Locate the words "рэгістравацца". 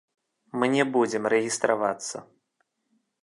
1.33-2.17